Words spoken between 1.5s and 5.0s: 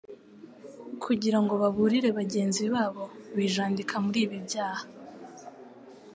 baburire bagenzi babo bijandika muri ibi byaha